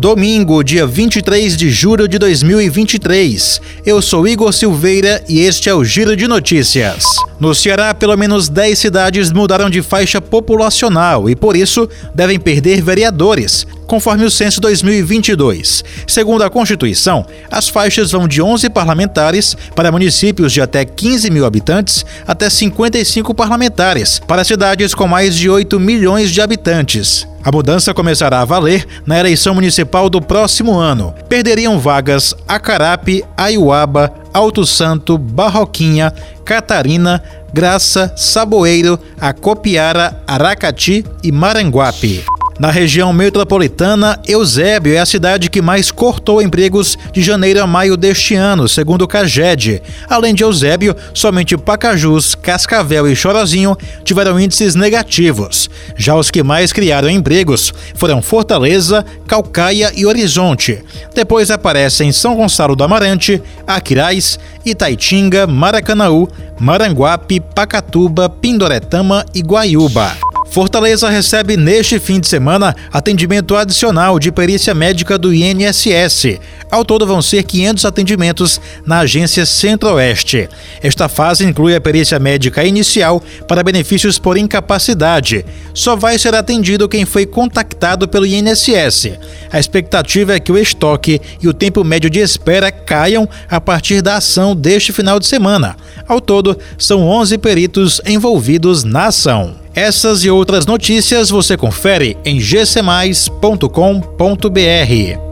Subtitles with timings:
[0.00, 3.60] Domingo, dia 23 de julho de 2023.
[3.84, 7.16] Eu sou Igor Silveira e este é o Giro de Notícias.
[7.40, 12.80] No Ceará, pelo menos 10 cidades mudaram de faixa populacional e, por isso, devem perder
[12.80, 15.82] vereadores, conforme o censo 2022.
[16.06, 21.44] Segundo a Constituição, as faixas vão de 11 parlamentares para municípios de até 15 mil
[21.44, 27.26] habitantes até 55 parlamentares para cidades com mais de 8 milhões de habitantes.
[27.48, 31.14] A mudança começará a valer na eleição municipal do próximo ano.
[31.30, 36.12] Perderiam vagas Acarape, Aiuaba, Alto Santo, Barroquinha,
[36.44, 42.22] Catarina, Graça, Saboeiro, Acopiara, Aracati e Maranguape.
[42.58, 47.96] Na região metropolitana, Eusébio é a cidade que mais cortou empregos de janeiro a maio
[47.96, 49.80] deste ano, segundo o CAGED.
[50.10, 55.70] Além de Eusébio, somente Pacajus, Cascavel e Chorozinho tiveram índices negativos.
[55.96, 60.82] Já os que mais criaram empregos foram Fortaleza, Calcaia e Horizonte.
[61.14, 70.16] Depois aparecem São Gonçalo do Amarante, Aquiraz, Itaitinga, Maracanaú, Maranguape, Pacatuba, Pindoretama e Guaiúba.
[70.50, 76.40] Fortaleza recebe neste fim de semana atendimento adicional de perícia médica do INSS.
[76.70, 80.48] Ao todo vão ser 500 atendimentos na agência Centro-Oeste.
[80.82, 85.44] Esta fase inclui a perícia médica inicial para benefícios por incapacidade.
[85.74, 89.12] Só vai ser atendido quem foi contactado pelo INSS.
[89.50, 94.02] A expectativa é que o estoque e o tempo médio de espera caiam a partir
[94.02, 95.76] da ação deste final de semana.
[96.06, 99.56] Ao todo, são 11 peritos envolvidos na ação.
[99.74, 105.27] Essas e outras notícias você confere em gcmais.com.br.